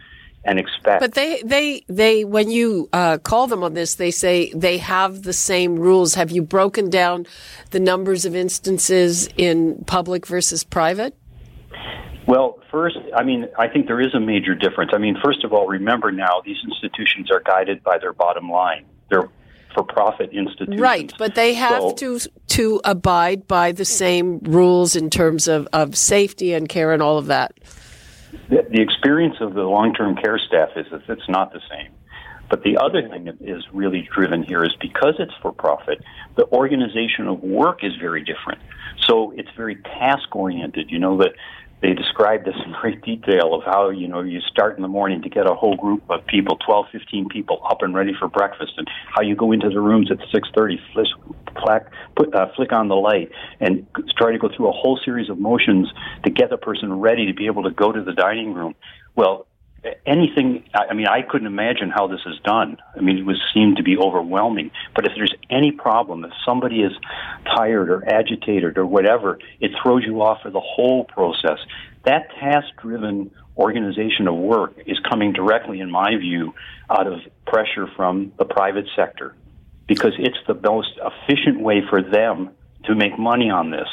and 0.47 0.59
expect. 0.59 1.01
But 1.01 1.15
they, 1.15 1.43
they, 1.43 1.85
they, 1.89 2.25
when 2.25 2.51
you 2.51 2.89
uh, 2.93 3.19
call 3.19 3.47
them 3.47 3.63
on 3.63 3.75
this, 3.75 3.97
they 3.97 4.11
say 4.11 4.53
they 4.55 4.79
have 4.79 5.23
the 5.23 5.33
same 5.33 5.77
rules. 5.77 6.15
Have 6.15 6.31
you 6.31 6.43
broken 6.43 6.89
down 6.89 7.27
the 7.71 7.81
numbers 7.81 8.25
of 8.25 8.35
instances 8.35 9.29
in 9.37 9.85
public 9.87 10.27
versus 10.27 10.65
private? 10.65 11.17
Well, 12.27 12.61
first, 12.71 12.97
I 13.15 13.23
mean, 13.23 13.49
I 13.59 13.69
think 13.69 13.87
there 13.87 14.01
is 14.01 14.15
a 14.15 14.21
major 14.21 14.55
difference. 14.55 14.93
I 14.95 14.99
mean, 14.99 15.17
first 15.25 15.45
of 15.45 15.53
all, 15.53 15.67
remember 15.67 16.11
now 16.11 16.41
these 16.45 16.57
institutions 16.65 17.31
are 17.31 17.41
guided 17.41 17.83
by 17.83 17.99
their 17.99 18.13
bottom 18.13 18.49
line. 18.49 18.85
They're 19.11 19.29
for-profit 19.75 20.31
institutions. 20.33 20.81
Right, 20.81 21.13
but 21.19 21.35
they 21.35 21.55
have 21.55 21.83
so, 21.83 21.93
to 21.93 22.19
to 22.47 22.81
abide 22.85 23.47
by 23.47 23.73
the 23.73 23.85
same 23.85 24.39
rules 24.39 24.97
in 24.97 25.11
terms 25.11 25.49
of, 25.49 25.69
of 25.73 25.97
safety 25.97 26.55
and 26.55 26.69
care 26.69 26.93
and 26.93 27.03
all 27.03 27.19
of 27.19 27.27
that 27.27 27.53
the, 28.49 28.67
the 28.71 28.81
experience 28.81 29.37
of 29.41 29.55
the 29.55 29.63
long-term 29.63 30.17
care 30.17 30.39
staff 30.39 30.71
is 30.77 30.87
that 30.91 31.03
it's 31.09 31.29
not 31.29 31.53
the 31.53 31.61
same. 31.71 31.93
But 32.49 32.63
the 32.63 32.79
other 32.79 33.09
thing 33.09 33.25
that 33.25 33.41
is 33.41 33.65
really 33.73 34.09
driven 34.15 34.43
here 34.43 34.63
is 34.65 34.75
because 34.81 35.15
it's 35.19 35.35
for 35.43 35.53
profit, 35.53 36.01
the 36.37 36.47
organization 36.53 37.27
of 37.27 37.43
work 37.43 37.83
is 37.83 37.93
very 37.97 38.23
different. 38.23 38.61
So 39.03 39.33
it's 39.37 39.49
very 39.57 39.77
task 39.77 40.35
oriented. 40.35 40.91
You 40.91 40.99
know, 40.99 41.19
that 41.19 41.33
they 41.83 41.93
describe 41.93 42.45
this 42.45 42.55
in 42.65 42.73
great 42.81 43.03
detail 43.03 43.55
of 43.55 43.63
how 43.65 43.91
you 43.91 44.09
know 44.09 44.23
you 44.23 44.41
start 44.41 44.77
in 44.77 44.83
the 44.83 44.89
morning 44.89 45.23
to 45.23 45.29
get 45.29 45.49
a 45.49 45.55
whole 45.55 45.77
group 45.77 46.03
of 46.09 46.27
people 46.27 46.57
12 46.65 46.87
15 46.93 47.29
people 47.29 47.61
up 47.69 47.83
and 47.83 47.95
ready 47.95 48.13
for 48.19 48.29
breakfast 48.29 48.73
and 48.77 48.89
how 49.15 49.23
you 49.23 49.37
go 49.37 49.53
into 49.53 49.69
the 49.69 49.81
rooms 49.81 50.11
at 50.11 50.19
6:30 50.33 50.79
flick 50.93 51.07
put, 52.17 52.35
uh, 52.35 52.47
flick 52.55 52.73
on 52.73 52.89
the 52.89 52.95
light 52.95 53.31
and 53.61 53.87
try 54.17 54.33
to 54.33 54.39
go 54.39 54.49
through 54.55 54.69
a 54.69 54.73
whole 54.73 54.99
series 55.05 55.29
of 55.29 55.39
motions 55.39 55.89
to 56.25 56.31
get 56.31 56.51
the 56.51 56.57
person 56.57 57.01
ready 57.01 57.27
to 57.27 57.35
be 57.35 57.47
able 57.47 57.63
to 57.63 57.71
go 57.71 57.93
to 57.93 58.03
the 58.03 58.13
dining 58.13 58.55
room. 58.55 58.75
Well 59.15 59.47
anything 60.05 60.65
i 60.75 60.95
mean 60.95 61.07
i 61.07 61.23
couldn't 61.23 61.47
imagine 61.47 61.91
how 61.91 62.07
this 62.07 62.21
is 62.27 62.39
done. 62.45 62.77
I 62.97 63.01
mean 63.01 63.19
it 63.19 63.27
was 63.27 63.41
seemed 63.55 63.77
to 63.77 63.83
be 63.83 63.97
overwhelming. 63.97 64.71
But 64.95 65.07
if 65.07 65.13
there's 65.17 65.35
any 65.51 65.73
problem 65.73 66.25
if 66.25 66.33
somebody 66.45 66.81
is 66.81 66.93
tired 67.45 67.91
or 67.91 68.05
agitated 68.09 68.79
or 68.79 68.87
whatever 68.87 69.39
it 69.61 69.73
throws 69.83 70.03
you 70.05 70.23
off 70.23 70.43
for 70.43 70.51
the 70.51 70.61
whole 70.61 71.05
process. 71.05 71.59
That 72.05 72.31
task 72.41 72.69
driven 72.81 73.31
organization 73.57 74.29
of 74.29 74.35
work 74.35 74.75
is 74.87 74.99
coming 75.09 75.33
directly 75.33 75.81
in 75.81 75.91
my 75.91 76.17
view 76.17 76.55
out 76.91 77.07
of 77.07 77.21
pressure 77.47 77.87
from 77.97 78.33
the 78.39 78.45
private 78.45 78.87
sector 78.95 79.35
because 79.87 80.13
it's 80.19 80.39
the 80.47 80.55
most 80.55 80.91
efficient 80.99 81.61
way 81.61 81.81
for 81.89 82.03
them 82.03 82.51
to 82.85 82.95
make 82.95 83.19
money 83.19 83.51
on 83.51 83.71
this. 83.71 83.89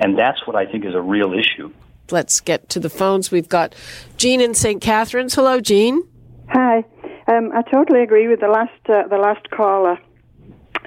And 0.00 0.18
that's 0.18 0.46
what 0.46 0.56
i 0.56 0.66
think 0.66 0.84
is 0.84 0.94
a 0.94 1.02
real 1.02 1.32
issue 1.34 1.72
let's 2.10 2.40
get 2.40 2.68
to 2.70 2.80
the 2.80 2.90
phones. 2.90 3.30
We've 3.30 3.48
got 3.48 3.74
Jean 4.16 4.40
in 4.40 4.54
St. 4.54 4.80
Catharines. 4.80 5.34
Hello, 5.34 5.60
Jean. 5.60 6.02
Hi. 6.48 6.84
Um, 7.28 7.52
I 7.54 7.62
totally 7.62 8.02
agree 8.02 8.28
with 8.28 8.40
the 8.40 8.48
last 8.48 8.72
uh, 8.88 9.06
the 9.08 9.18
last 9.18 9.50
caller. 9.50 9.98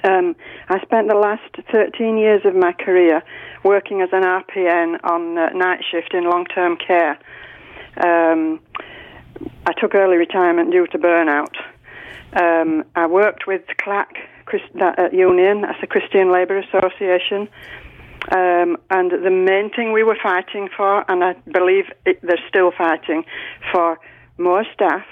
Um, 0.03 0.35
I 0.69 0.79
spent 0.81 1.07
the 1.07 1.15
last 1.15 1.55
13 1.71 2.17
years 2.17 2.41
of 2.45 2.55
my 2.55 2.73
career 2.73 3.23
working 3.63 4.01
as 4.01 4.09
an 4.11 4.23
RPN 4.23 4.99
on 5.03 5.37
uh, 5.37 5.49
night 5.49 5.83
shift 5.89 6.13
in 6.13 6.25
long 6.25 6.45
term 6.45 6.77
care. 6.77 7.17
Um, 7.97 8.59
I 9.65 9.73
took 9.79 9.95
early 9.95 10.17
retirement 10.17 10.71
due 10.71 10.87
to 10.87 10.97
burnout. 10.99 11.55
Um, 12.33 12.83
I 12.95 13.07
worked 13.07 13.47
with 13.47 13.61
CLAC 13.77 14.17
Christ- 14.45 14.75
uh, 14.79 15.09
Union, 15.11 15.61
that's 15.61 15.79
the 15.81 15.87
Christian 15.87 16.31
Labour 16.31 16.57
Association, 16.57 17.47
um, 18.31 18.77
and 18.89 19.11
the 19.11 19.29
main 19.29 19.69
thing 19.69 19.91
we 19.91 20.03
were 20.03 20.17
fighting 20.21 20.69
for, 20.75 21.09
and 21.09 21.23
I 21.23 21.33
believe 21.51 21.85
it, 22.05 22.19
they're 22.23 22.39
still 22.47 22.71
fighting 22.75 23.23
for 23.71 23.99
more 24.37 24.65
staff 24.73 25.05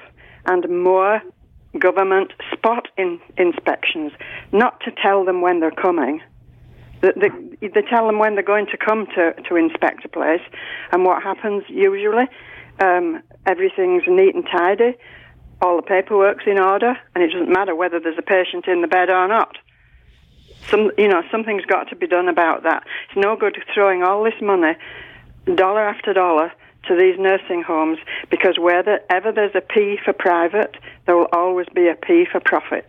and 0.45 0.67
more 0.69 1.21
government 1.79 2.31
spot 2.51 2.87
in, 2.97 3.19
inspections, 3.37 4.11
not 4.51 4.79
to 4.81 4.91
tell 4.91 5.25
them 5.25 5.41
when 5.41 5.59
they're 5.59 5.71
coming. 5.71 6.21
They, 7.01 7.11
they, 7.15 7.67
they, 7.67 7.81
tell 7.81 8.07
them 8.07 8.19
when 8.19 8.35
they're 8.35 8.43
going 8.43 8.67
to 8.67 8.77
come 8.77 9.07
to, 9.15 9.33
to 9.49 9.55
inspect 9.55 10.05
a 10.05 10.09
place, 10.09 10.41
and 10.91 11.03
what 11.03 11.21
happens 11.21 11.63
usually, 11.67 12.25
um, 12.79 13.21
everything's 13.45 14.03
neat 14.07 14.33
and 14.35 14.45
tidy, 14.45 14.95
all 15.61 15.75
the 15.75 15.83
paperwork's 15.83 16.45
in 16.47 16.59
order, 16.59 16.97
and 17.13 17.23
it 17.23 17.31
doesn't 17.31 17.51
matter 17.51 17.75
whether 17.75 17.99
there's 17.99 18.17
a 18.17 18.23
patient 18.23 18.67
in 18.67 18.81
the 18.81 18.87
bed 18.87 19.09
or 19.09 19.27
not. 19.27 19.57
Some, 20.69 20.91
you 20.97 21.07
know, 21.07 21.23
something's 21.31 21.65
got 21.65 21.89
to 21.89 21.95
be 21.95 22.07
done 22.07 22.27
about 22.27 22.63
that. 22.63 22.83
It's 23.07 23.17
no 23.17 23.35
good 23.35 23.57
throwing 23.73 24.03
all 24.03 24.23
this 24.23 24.39
money, 24.41 24.75
dollar 25.55 25.81
after 25.87 26.13
dollar, 26.13 26.51
to 26.87 26.95
these 26.95 27.17
nursing 27.17 27.63
homes 27.63 27.97
because 28.29 28.57
wherever 28.57 29.31
there's 29.31 29.55
a 29.55 29.61
P 29.61 29.97
for 30.03 30.13
private, 30.13 30.75
there 31.05 31.15
will 31.15 31.29
always 31.31 31.67
be 31.73 31.87
a 31.87 31.95
P 31.95 32.25
for 32.29 32.39
profit, 32.39 32.87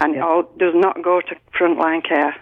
and 0.00 0.14
yeah. 0.14 0.20
it 0.20 0.22
all 0.22 0.42
does 0.58 0.74
not 0.74 1.02
go 1.02 1.20
to 1.20 1.36
frontline 1.58 2.06
care. 2.06 2.36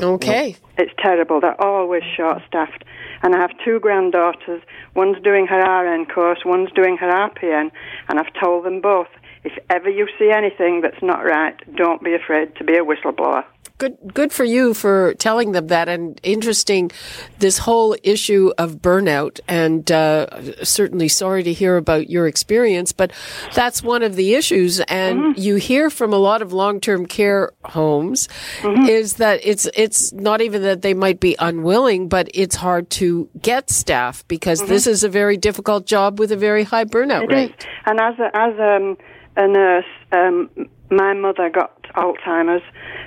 Okay. 0.00 0.56
It's 0.78 0.92
terrible. 0.98 1.40
They're 1.40 1.60
always 1.60 2.02
short 2.16 2.40
staffed. 2.46 2.84
And 3.22 3.34
I 3.34 3.38
have 3.38 3.50
two 3.62 3.80
granddaughters. 3.80 4.62
One's 4.94 5.22
doing 5.22 5.46
her 5.46 5.60
RN 5.60 6.06
course, 6.06 6.38
one's 6.42 6.72
doing 6.72 6.96
her 6.96 7.10
RPN. 7.10 7.70
And 8.08 8.18
I've 8.18 8.32
told 8.42 8.64
them 8.64 8.80
both 8.80 9.08
if 9.44 9.52
ever 9.68 9.90
you 9.90 10.08
see 10.18 10.30
anything 10.30 10.80
that's 10.80 11.02
not 11.02 11.22
right, 11.22 11.54
don't 11.76 12.02
be 12.02 12.14
afraid 12.14 12.56
to 12.56 12.64
be 12.64 12.78
a 12.78 12.82
whistleblower 12.82 13.44
good 13.80 13.96
good 14.12 14.30
for 14.30 14.44
you 14.44 14.74
for 14.74 15.14
telling 15.14 15.52
them 15.52 15.68
that 15.68 15.88
and 15.88 16.20
interesting 16.22 16.90
this 17.38 17.56
whole 17.56 17.96
issue 18.02 18.52
of 18.58 18.76
burnout 18.76 19.40
and 19.48 19.90
uh, 19.90 20.26
certainly 20.62 21.08
sorry 21.08 21.42
to 21.42 21.52
hear 21.52 21.78
about 21.78 22.10
your 22.10 22.28
experience 22.28 22.92
but 22.92 23.10
that's 23.54 23.82
one 23.82 24.02
of 24.02 24.16
the 24.16 24.34
issues 24.34 24.80
and 24.80 25.18
mm-hmm. 25.18 25.40
you 25.40 25.56
hear 25.56 25.88
from 25.88 26.12
a 26.12 26.18
lot 26.18 26.42
of 26.42 26.52
long-term 26.52 27.06
care 27.06 27.52
homes 27.64 28.28
mm-hmm. 28.58 28.84
is 28.84 29.14
that 29.14 29.40
it's 29.42 29.66
it's 29.74 30.12
not 30.12 30.42
even 30.42 30.60
that 30.60 30.82
they 30.82 30.92
might 30.92 31.18
be 31.18 31.34
unwilling 31.38 32.06
but 32.06 32.28
it's 32.34 32.56
hard 32.56 32.90
to 32.90 33.30
get 33.40 33.70
staff 33.70 34.28
because 34.28 34.60
mm-hmm. 34.60 34.72
this 34.72 34.86
is 34.86 35.02
a 35.02 35.08
very 35.08 35.38
difficult 35.38 35.86
job 35.86 36.18
with 36.18 36.30
a 36.30 36.36
very 36.36 36.64
high 36.64 36.84
burnout 36.84 37.24
it 37.24 37.32
rate 37.32 37.50
is. 37.58 37.66
and 37.86 37.98
as 37.98 38.14
a, 38.18 38.36
as 38.36 38.52
um, 38.60 38.98
a 39.38 39.48
nurse 39.48 39.84
um, 40.12 40.50
my 40.90 41.14
mother 41.14 41.48
got 41.48 41.82
Alzheimer's, 41.94 42.62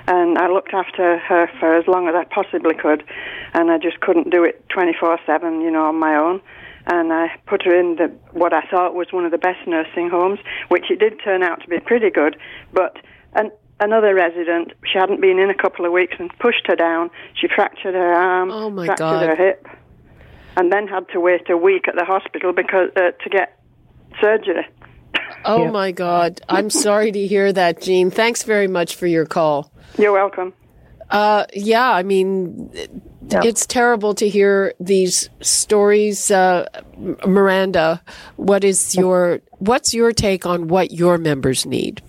and 0.06 0.38
I 0.38 0.48
looked 0.48 0.72
after 0.72 1.18
her 1.18 1.50
for 1.58 1.76
as 1.76 1.86
long 1.86 2.08
as 2.08 2.14
I 2.14 2.24
possibly 2.24 2.74
could, 2.74 3.04
and 3.52 3.70
I 3.70 3.78
just 3.78 4.00
couldn't 4.00 4.30
do 4.30 4.42
it 4.44 4.66
24 4.70 5.20
7, 5.26 5.60
you 5.60 5.70
know, 5.70 5.86
on 5.86 5.98
my 5.98 6.14
own. 6.14 6.40
And 6.86 7.12
I 7.12 7.28
put 7.46 7.62
her 7.64 7.78
in 7.78 7.96
the 7.96 8.08
what 8.32 8.52
I 8.52 8.62
thought 8.70 8.94
was 8.94 9.06
one 9.10 9.24
of 9.24 9.30
the 9.30 9.38
best 9.38 9.66
nursing 9.66 10.10
homes, 10.10 10.38
which 10.68 10.90
it 10.90 10.98
did 10.98 11.18
turn 11.22 11.42
out 11.42 11.62
to 11.62 11.68
be 11.68 11.80
pretty 11.80 12.10
good. 12.10 12.36
But 12.74 12.98
an, 13.32 13.50
another 13.80 14.14
resident, 14.14 14.72
she 14.84 14.98
hadn't 14.98 15.22
been 15.22 15.38
in 15.38 15.48
a 15.48 15.54
couple 15.54 15.86
of 15.86 15.92
weeks, 15.92 16.16
and 16.18 16.30
pushed 16.38 16.66
her 16.66 16.76
down. 16.76 17.10
She 17.40 17.48
fractured 17.48 17.94
her 17.94 18.12
arm, 18.12 18.50
oh 18.50 18.70
fractured 18.84 18.98
God. 18.98 19.26
her 19.26 19.36
hip, 19.36 19.66
and 20.58 20.70
then 20.70 20.86
had 20.86 21.08
to 21.10 21.20
wait 21.20 21.48
a 21.48 21.56
week 21.56 21.88
at 21.88 21.96
the 21.96 22.04
hospital 22.04 22.52
because 22.52 22.90
uh, 22.96 23.12
to 23.12 23.30
get 23.30 23.58
surgery. 24.20 24.66
Oh 25.44 25.70
my 25.70 25.92
God. 25.92 26.40
I'm 26.48 26.70
sorry 26.70 27.12
to 27.12 27.26
hear 27.26 27.52
that, 27.52 27.82
Jean. 27.82 28.10
Thanks 28.10 28.42
very 28.42 28.68
much 28.68 28.96
for 28.96 29.06
your 29.06 29.26
call. 29.26 29.70
You're 29.98 30.12
welcome. 30.12 30.52
Uh, 31.10 31.44
yeah, 31.54 31.90
I 31.90 32.02
mean, 32.02 32.70
it's 33.30 33.66
terrible 33.66 34.14
to 34.14 34.28
hear 34.28 34.74
these 34.80 35.28
stories. 35.40 36.30
Uh, 36.30 36.66
Miranda, 37.26 38.02
what 38.36 38.64
is 38.64 38.94
your 38.94 39.40
what's 39.58 39.94
your 39.94 40.12
take 40.12 40.46
on 40.46 40.68
what 40.68 40.90
your 40.90 41.18
members 41.18 41.66
need? 41.66 42.02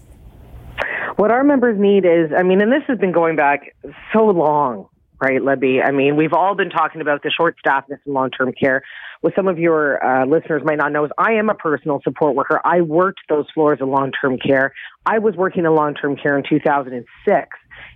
What 1.18 1.32
our 1.32 1.44
members 1.44 1.80
need 1.80 2.06
is, 2.06 2.32
I 2.38 2.44
mean, 2.44 2.62
and 2.62 2.72
this 2.72 2.84
has 2.88 2.98
been 2.98 3.14
going 3.14 3.36
back 3.36 3.76
so 4.12 4.26
long, 4.26 4.88
right, 5.26 5.42
Libby? 5.42 5.82
I 5.82 5.92
mean, 5.92 6.16
we've 6.16 6.34
all 6.34 6.56
been 6.56 6.70
talking 6.70 7.02
about 7.02 7.24
the 7.24 7.32
short 7.32 7.58
staffness 7.60 8.00
in 8.06 8.14
long 8.14 8.32
term 8.32 8.54
care 8.54 8.84
what 9.26 9.34
some 9.36 9.48
of 9.48 9.58
your 9.58 10.04
uh, 10.06 10.24
listeners 10.28 10.62
might 10.64 10.78
not 10.78 10.92
know 10.92 11.04
is 11.04 11.12
I 11.18 11.34
am 11.34 11.50
a 11.50 11.56
personal 11.56 12.00
support 12.04 12.36
worker. 12.36 12.62
I 12.64 12.82
worked 12.82 13.22
those 13.28 13.48
floors 13.56 13.80
of 13.82 13.90
long 13.90 14.12
term 14.12 14.38
care. 14.38 14.72
I 15.04 15.18
was 15.18 15.36
working 15.36 15.66
in 15.66 15.74
long 15.74 15.96
term 15.96 16.16
care 16.16 16.38
in 16.38 16.44
2006. 16.48 17.48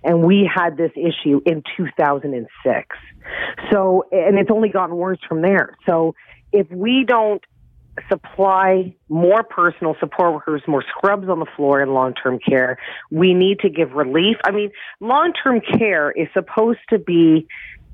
And 0.02 0.24
we 0.24 0.50
had 0.52 0.76
this 0.76 0.90
issue 0.96 1.40
in 1.46 1.62
2006. 1.76 2.96
So, 3.70 4.06
and 4.10 4.40
it's 4.40 4.50
only 4.50 4.70
gotten 4.70 4.96
worse 4.96 5.20
from 5.28 5.40
there. 5.42 5.76
So 5.88 6.16
if 6.52 6.68
we 6.68 7.04
don't 7.06 7.44
supply 8.08 8.94
more 9.08 9.42
personal 9.42 9.96
support 10.00 10.34
workers, 10.34 10.62
more 10.66 10.84
scrubs 10.96 11.28
on 11.28 11.38
the 11.38 11.46
floor 11.56 11.82
in 11.82 11.92
long-term 11.92 12.38
care. 12.38 12.78
We 13.10 13.34
need 13.34 13.60
to 13.60 13.68
give 13.68 13.92
relief. 13.92 14.36
I 14.44 14.50
mean, 14.50 14.70
long-term 15.00 15.62
care 15.78 16.10
is 16.10 16.28
supposed 16.32 16.80
to 16.90 16.98
be 16.98 17.46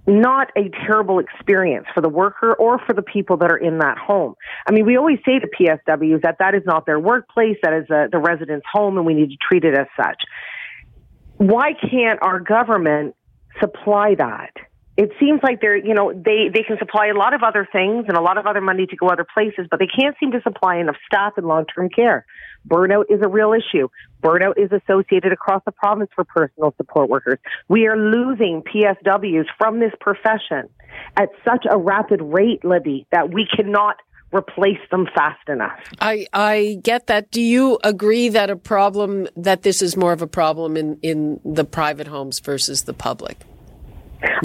not 0.07 0.53
a 0.57 0.69
terrible 0.87 1.19
experience 1.19 1.87
for 1.93 2.01
the 2.01 2.09
worker 2.09 2.55
or 2.55 2.79
for 2.79 2.93
the 2.93 3.03
people 3.03 3.39
that 3.39 3.51
are 3.51 3.57
in 3.57 3.79
that 3.79 3.99
home. 3.99 4.35
I 4.67 4.73
mean, 4.73 4.87
we 4.87 4.97
always 4.97 5.19
say 5.27 5.39
to 5.39 5.49
PSWs 5.49 6.23
that 6.23 6.37
that 6.39 6.55
is 6.55 6.63
not 6.65 6.87
their 6.87 7.01
workplace, 7.01 7.57
that 7.63 7.73
is 7.73 7.91
a, 7.91 8.09
the 8.11 8.19
resident's 8.19 8.67
home, 8.73 8.97
and 8.97 9.05
we 9.05 9.15
need 9.15 9.31
to 9.31 9.37
treat 9.37 9.65
it 9.65 9.77
as 9.77 9.87
such. 9.97 10.23
Why 11.39 11.73
can't 11.73 12.21
our 12.23 12.39
government 12.41 13.17
supply 13.61 14.15
that? 14.15 14.53
It 14.97 15.11
seems 15.21 15.41
like 15.43 15.61
they're, 15.61 15.76
you 15.76 15.93
know, 15.93 16.12
they, 16.12 16.49
they 16.53 16.62
can 16.62 16.79
supply 16.79 17.09
a 17.09 17.15
lot 17.15 17.35
of 17.35 17.43
other 17.43 17.69
things 17.71 18.07
and 18.09 18.17
a 18.17 18.21
lot 18.21 18.38
of 18.38 18.47
other 18.47 18.62
money 18.62 18.87
to 18.87 18.97
go 18.97 19.09
other 19.09 19.26
places, 19.33 19.67
but 19.71 19.79
they 19.79 19.87
can't 19.87 20.17
seem 20.19 20.33
to 20.33 20.41
supply 20.41 20.79
enough 20.79 20.97
staff 21.07 21.35
in 21.37 21.45
long-term 21.45 21.91
care. 21.91 22.25
Burnout 22.67 23.05
is 23.11 23.21
a 23.23 23.29
real 23.29 23.53
issue. 23.53 23.88
Burnout 24.23 24.55
is 24.57 24.71
associated 24.73 25.33
across 25.33 25.62
the 25.67 25.73
province 25.73 26.11
for 26.15 26.25
personal 26.25 26.75
support 26.79 27.11
workers. 27.11 27.38
We 27.69 27.87
are 27.87 27.97
losing 27.97 28.62
PSWs 28.62 29.45
from 29.59 29.81
this 29.81 29.93
profession 30.00 30.69
at 31.17 31.29
such 31.45 31.67
a 31.71 31.76
rapid 31.76 32.23
rate, 32.23 32.65
Libby, 32.65 33.07
that 33.12 33.33
we 33.33 33.47
cannot 33.55 33.97
replace 34.33 34.81
them 34.91 35.07
fast 35.15 35.49
enough. 35.49 35.79
I, 36.00 36.26
I 36.33 36.79
get 36.83 37.07
that. 37.07 37.31
Do 37.31 37.41
you 37.41 37.79
agree 37.85 38.31
that 38.31 38.50
a 38.50 38.57
problem, 38.57 39.29
that 39.37 39.62
this 39.62 39.83
is 39.83 39.97
more 39.97 40.12
of 40.12 40.23
a 40.23 40.26
problem 40.26 40.76
in, 40.76 40.99
in 41.03 41.41
the 41.45 41.65
private 41.65 42.07
homes 42.07 42.41
versus 42.41 42.85
the 42.85 42.95
public? 42.95 43.45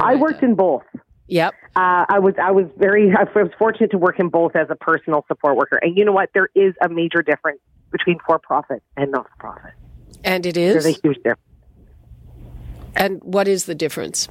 I 0.02 0.16
worked 0.16 0.44
in 0.44 0.56
both. 0.56 0.84
Yep. 1.28 1.54
Uh, 1.76 2.06
I 2.10 2.20
was 2.20 2.34
I 2.42 2.52
was 2.52 2.66
very 2.78 3.14
I 3.16 3.24
was 3.24 3.52
fortunate 3.58 3.92
to 3.92 3.98
work 3.98 4.20
in 4.20 4.30
both 4.30 4.56
as 4.56 4.68
a 4.70 4.76
personal 4.76 5.24
support 5.28 5.56
worker, 5.56 5.80
and 5.82 5.98
you 5.98 6.04
know 6.04 6.12
what? 6.12 6.30
There 6.34 6.50
is 6.56 6.74
a 6.82 6.90
major 6.90 7.22
difference 7.22 7.60
between 7.92 8.20
for 8.26 8.40
profit 8.40 8.84
and 8.98 9.12
not 9.12 9.30
for 9.30 9.36
profit. 9.38 9.74
And 10.24 10.46
it 10.46 10.58
is. 10.58 10.74
There's 10.74 10.98
a 10.98 11.00
huge 11.02 11.18
difference. 11.18 11.40
And 12.96 13.22
what 13.24 13.48
is 13.48 13.66
the 13.66 13.76
difference? 13.76 14.28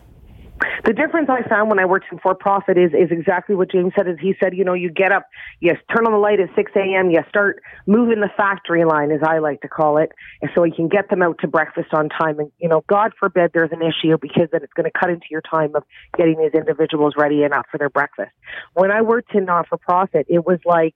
The 0.85 0.93
difference 0.95 1.29
I 1.29 1.47
found 1.49 1.69
when 1.69 1.79
I 1.79 1.85
worked 1.85 2.07
in 2.11 2.19
for 2.19 2.35
profit 2.35 2.79
is 2.79 2.93
is 2.93 3.11
exactly 3.11 3.55
what 3.55 3.71
James 3.71 3.93
said. 3.97 4.09
Is 4.09 4.17
he 4.21 4.35
said, 4.43 4.57
you 4.57 4.65
know, 4.65 4.73
you 4.73 4.91
get 4.91 5.13
up, 5.13 5.27
you 5.61 5.73
turn 5.95 6.07
on 6.07 6.13
the 6.13 6.19
light 6.19 6.41
at 6.41 6.49
six 6.55 6.73
a.m., 6.75 7.11
you 7.11 7.21
start 7.29 7.63
moving 7.87 8.21
the 8.21 8.31
factory 8.37 8.85
line, 8.85 9.11
as 9.11 9.21
I 9.23 9.39
like 9.39 9.61
to 9.63 9.69
call 9.69 9.99
it, 9.99 10.11
and 10.41 10.51
so 10.55 10.65
you 10.65 10.73
can 10.73 10.89
get 10.89 11.11
them 11.11 11.23
out 11.23 11.39
to 11.41 11.49
breakfast 11.49 11.89
on 11.93 12.09
time. 12.09 12.39
And 12.39 12.51
you 12.59 12.69
know, 12.69 12.83
God 12.89 13.13
forbid 13.19 13.51
there's 13.53 13.73
an 13.73 13.83
issue 13.83 14.17
because 14.21 14.49
then 14.53 14.63
it's 14.63 14.73
going 14.73 14.91
to 14.91 14.99
cut 14.99 15.11
into 15.11 15.27
your 15.31 15.43
time 15.43 15.75
of 15.75 15.85
getting 16.17 16.39
these 16.39 16.55
individuals 16.55 17.15
ready 17.17 17.43
and 17.43 17.53
up 17.53 17.67
for 17.71 17.79
their 17.79 17.91
breakfast. 17.91 18.33
When 18.75 18.91
I 18.91 19.03
worked 19.03 19.35
in 19.35 19.45
not 19.45 19.69
for 19.69 19.77
profit, 19.77 20.27
it 20.29 20.47
was 20.47 20.61
like 20.65 20.95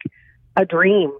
a 0.57 0.65
dream 0.65 1.13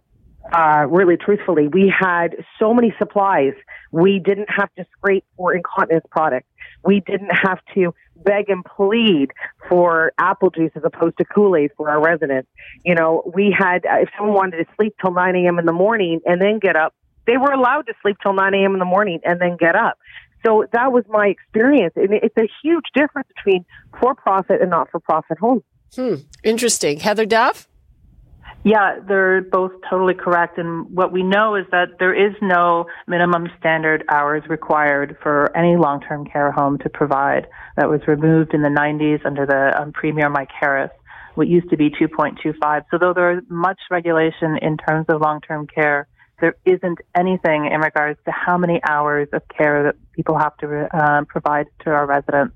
uh, 0.53 0.87
really 0.91 1.17
truthfully, 1.17 1.69
we 1.69 1.93
had 1.97 2.37
so 2.59 2.75
many 2.75 2.95
supplies. 2.99 3.55
We 3.93 4.19
didn't 4.19 4.49
have 4.51 4.73
to 4.75 4.85
scrape 4.97 5.25
for 5.37 5.55
incontinence 5.55 6.05
products. 6.11 6.49
We 6.85 7.01
didn't 7.01 7.31
have 7.31 7.61
to 7.75 7.95
beg 8.17 8.49
and 8.49 8.65
plead 8.65 9.29
for 9.69 10.13
apple 10.19 10.51
juice 10.51 10.73
as 10.75 10.83
opposed 10.85 11.19
to 11.19 11.25
Kool-Aid 11.25 11.71
for 11.77 11.91
our 11.91 12.03
residents. 12.03 12.49
You 12.85 12.95
know, 12.95 13.31
we 13.35 13.55
had, 13.57 13.85
uh, 13.87 14.01
if 14.03 14.09
someone 14.17 14.35
wanted 14.35 14.59
to 14.59 14.67
sleep 14.77 14.95
till 15.01 15.13
9 15.13 15.37
a.m. 15.37 15.59
in 15.59 15.67
the 15.67 15.73
morning 15.73 16.21
and 16.27 16.41
then 16.41 16.59
get 16.59 16.77
up, 16.77 16.95
they 17.27 17.37
were 17.37 17.53
allowed 17.53 17.87
to 17.87 17.95
sleep 18.03 18.17
till 18.23 18.35
9 18.35 18.55
a.m. 18.55 18.73
in 18.75 18.79
the 18.79 18.85
morning 18.85 19.21
and 19.25 19.41
then 19.41 19.57
get 19.59 19.75
up. 19.75 19.99
So 20.45 20.67
that 20.73 20.93
was 20.93 21.05
my 21.09 21.29
experience. 21.29 21.95
And 21.97 22.13
it's 22.13 22.37
a 22.37 22.49
huge 22.63 22.85
difference 22.95 23.29
between 23.35 23.65
for-profit 23.99 24.61
and 24.61 24.71
not-for-profit 24.71 25.39
homes. 25.39 25.63
Hmm. 25.95 26.17
Interesting. 26.43 27.01
Heather 27.01 27.25
Duff? 27.25 27.69
Yeah, 28.65 28.99
they're 29.07 29.43
both 29.43 29.73
totally 29.91 30.15
correct. 30.15 30.57
And 30.57 30.89
what 30.89 31.13
we 31.13 31.23
know 31.23 31.55
is 31.55 31.67
that 31.71 31.99
there 31.99 32.15
is 32.15 32.35
no 32.41 32.87
minimum 33.07 33.49
standard 33.59 34.05
hours 34.11 34.43
required 34.49 35.19
for 35.23 35.55
any 35.55 35.77
long-term 35.77 36.25
care 36.25 36.51
home 36.51 36.79
to 36.79 36.89
provide. 36.89 37.47
That 37.77 37.91
was 37.91 38.01
removed 38.07 38.55
in 38.55 38.63
the 38.63 38.69
90s 38.69 39.25
under 39.27 39.45
the 39.45 39.79
um, 39.79 39.93
Premier 39.93 40.31
Mike 40.31 40.49
Harris. 40.59 40.91
What 41.35 41.47
used 41.47 41.69
to 41.71 41.77
be 41.77 41.91
2.25. 41.91 42.85
So 42.91 42.97
though 42.99 43.13
there 43.13 43.37
is 43.37 43.45
much 43.51 43.81
regulation 43.91 44.57
in 44.63 44.79
terms 44.79 45.07
of 45.11 45.21
long-term 45.21 45.67
care, 45.67 46.09
there 46.41 46.55
isn't 46.65 46.99
anything 47.15 47.67
in 47.71 47.81
regards 47.81 48.19
to 48.25 48.33
how 48.33 48.57
many 48.57 48.81
hours 48.89 49.29
of 49.35 49.43
care 49.49 49.85
that 49.85 49.97
people 50.13 50.39
have 50.39 50.57
to 50.59 50.89
uh, 50.93 51.25
provide 51.29 51.67
to 51.85 51.91
our 51.91 52.07
residents. 52.07 52.55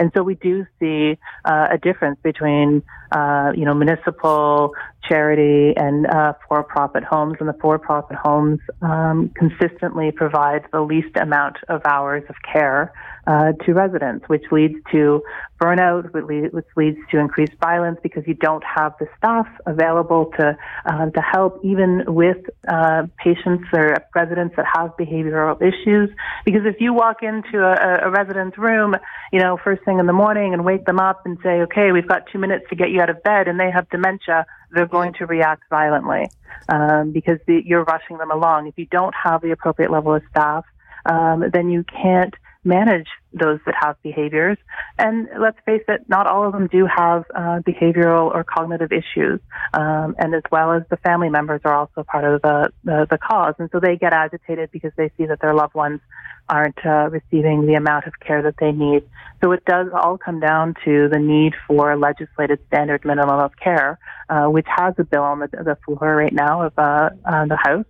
And 0.00 0.10
so 0.16 0.22
we 0.22 0.34
do 0.34 0.66
see 0.80 1.18
uh, 1.44 1.68
a 1.72 1.76
difference 1.76 2.18
between, 2.22 2.82
uh, 3.12 3.52
you 3.54 3.66
know, 3.66 3.74
municipal 3.74 4.72
charity 5.06 5.74
and 5.76 6.06
uh, 6.06 6.32
for-profit 6.48 7.04
homes, 7.04 7.36
and 7.38 7.46
the 7.46 7.56
for-profit 7.60 8.16
homes 8.16 8.60
um, 8.80 9.30
consistently 9.34 10.10
provide 10.10 10.62
the 10.72 10.80
least 10.80 11.14
amount 11.16 11.58
of 11.68 11.82
hours 11.84 12.24
of 12.30 12.36
care 12.50 12.94
uh, 13.26 13.52
to 13.64 13.72
residents, 13.74 14.28
which 14.28 14.44
leads 14.50 14.74
to 14.92 15.22
burnout, 15.60 16.10
which 16.52 16.66
leads 16.76 16.98
to 17.10 17.18
increased 17.18 17.52
violence 17.60 17.98
because 18.02 18.26
you 18.26 18.34
don't 18.34 18.64
have 18.64 18.94
the 18.98 19.06
staff 19.18 19.46
available 19.66 20.32
to 20.38 20.56
uh, 20.86 21.10
to 21.10 21.20
help 21.20 21.60
even 21.62 22.04
with 22.06 22.38
uh, 22.68 23.02
patients 23.22 23.64
or 23.72 23.96
residents 24.14 24.54
that 24.56 24.66
have 24.72 24.96
behavioral 24.96 25.60
issues. 25.60 26.08
Because 26.44 26.62
if 26.64 26.80
you 26.80 26.94
walk 26.94 27.22
into 27.22 27.58
a, 27.62 28.08
a 28.08 28.10
resident's 28.10 28.56
room, 28.56 28.96
you 29.32 29.40
know, 29.40 29.58
first 29.62 29.84
thing 29.84 29.98
in 29.98 30.06
the 30.06 30.12
morning 30.12 30.54
and 30.54 30.64
wake 30.64 30.86
them 30.86 30.98
up 30.98 31.26
and 31.26 31.38
say, 31.42 31.60
"Okay, 31.62 31.92
we've 31.92 32.08
got 32.08 32.26
two 32.32 32.38
minutes 32.38 32.66
to 32.70 32.76
get 32.76 32.90
you 32.90 33.00
out 33.00 33.10
of 33.10 33.22
bed," 33.22 33.48
and 33.48 33.60
they 33.60 33.70
have 33.70 33.88
dementia, 33.90 34.46
they're 34.72 34.86
going 34.86 35.12
to 35.14 35.26
react 35.26 35.62
violently 35.68 36.28
um, 36.68 37.12
because 37.12 37.38
the, 37.46 37.62
you're 37.64 37.84
rushing 37.84 38.18
them 38.18 38.30
along. 38.30 38.66
If 38.66 38.78
you 38.78 38.86
don't 38.86 39.14
have 39.14 39.42
the 39.42 39.50
appropriate 39.50 39.90
level 39.90 40.14
of 40.14 40.22
staff, 40.30 40.64
um, 41.06 41.44
then 41.52 41.70
you 41.70 41.84
can't 41.84 42.34
manage 42.64 43.06
those 43.32 43.58
that 43.64 43.74
have 43.80 43.96
behaviors. 44.02 44.58
And 44.98 45.28
let's 45.38 45.58
face 45.64 45.82
it, 45.88 46.02
not 46.08 46.26
all 46.26 46.46
of 46.46 46.52
them 46.52 46.66
do 46.66 46.86
have 46.86 47.24
uh, 47.34 47.60
behavioral 47.60 48.34
or 48.34 48.44
cognitive 48.44 48.90
issues. 48.92 49.40
Um, 49.72 50.14
and 50.18 50.34
as 50.34 50.42
well 50.50 50.72
as 50.72 50.82
the 50.90 50.96
family 50.98 51.30
members 51.30 51.62
are 51.64 51.74
also 51.74 52.02
part 52.02 52.24
of 52.24 52.42
the, 52.42 52.70
the, 52.84 53.06
the 53.10 53.18
cause. 53.18 53.54
And 53.58 53.70
so 53.72 53.80
they 53.80 53.96
get 53.96 54.12
agitated 54.12 54.70
because 54.72 54.92
they 54.96 55.10
see 55.16 55.26
that 55.26 55.40
their 55.40 55.54
loved 55.54 55.74
ones 55.74 56.00
aren't 56.48 56.84
uh, 56.84 57.08
receiving 57.10 57.66
the 57.66 57.74
amount 57.74 58.06
of 58.06 58.12
care 58.20 58.42
that 58.42 58.56
they 58.58 58.72
need. 58.72 59.08
So 59.42 59.52
it 59.52 59.64
does 59.64 59.86
all 59.94 60.18
come 60.18 60.40
down 60.40 60.74
to 60.84 61.08
the 61.08 61.18
need 61.18 61.54
for 61.66 61.92
a 61.92 61.96
legislated 61.96 62.58
standard 62.66 63.04
minimum 63.04 63.38
of 63.38 63.52
care, 63.56 63.98
uh, 64.28 64.46
which 64.46 64.66
has 64.68 64.94
a 64.98 65.04
bill 65.04 65.22
on 65.22 65.38
the, 65.38 65.46
the 65.48 65.78
floor 65.84 66.16
right 66.16 66.32
now 66.32 66.62
of 66.62 66.72
uh, 66.76 67.10
uh 67.24 67.46
the 67.46 67.56
House, 67.56 67.86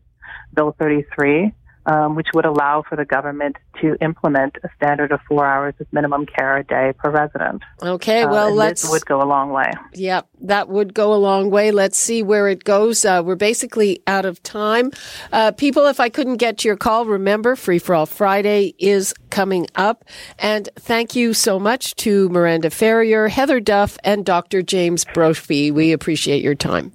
Bill 0.55 0.77
33 0.79 1.53
um, 1.91 2.15
which 2.15 2.29
would 2.35 2.45
allow 2.45 2.85
for 2.89 2.95
the 2.95 3.05
government 3.05 3.57
to 3.81 3.97
implement 4.01 4.57
a 4.63 4.69
standard 4.77 5.11
of 5.11 5.19
four 5.27 5.45
hours 5.45 5.75
of 5.81 5.93
minimum 5.93 6.25
care 6.25 6.59
a 6.59 6.65
day 6.65 6.93
per 6.97 7.11
resident. 7.11 7.63
Okay, 7.83 8.23
uh, 8.23 8.31
well, 8.31 8.49
uh, 8.49 8.53
let's. 8.53 8.89
would 8.89 9.05
go 9.07 9.21
a 9.21 9.27
long 9.27 9.51
way. 9.51 9.73
Yeah, 9.93 10.23
that 10.43 10.69
would 10.69 10.95
go 10.95 11.13
a 11.13 11.17
long 11.17 11.51
way. 11.51 11.73
Let's 11.73 11.99
see 11.99 12.23
where 12.23 12.47
it 12.49 12.63
goes. 12.63 13.05
Uh, 13.05 13.23
we're 13.25 13.35
basically 13.35 14.03
out 14.07 14.25
of 14.25 14.41
time. 14.45 14.93
Uh, 15.33 15.51
people, 15.51 15.87
if 15.87 15.99
I 15.99 16.09
couldn't 16.09 16.37
get 16.37 16.59
to 16.59 16.69
your 16.69 16.77
call, 16.77 17.07
remember 17.07 17.57
Free 17.57 17.81
for 17.81 17.97
All 17.97 18.07
Friday 18.07 18.75
is 18.79 19.13
coming 19.31 19.67
up. 19.75 20.05
And 20.39 20.69
thank 20.77 21.17
you 21.17 21.35
so 21.35 21.59
much 21.59 21.97
to 21.97 22.29
Miranda 22.29 22.71
Ferrier, 22.71 23.27
Heather 23.27 23.59
Duff, 23.59 23.99
and 24.05 24.25
Dr. 24.25 24.63
James 24.63 25.05
Brophy. 25.05 25.73
We 25.73 25.91
appreciate 25.91 26.45
your 26.45 26.55
time. 26.55 26.93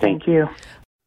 Thank 0.00 0.26
you. 0.26 0.48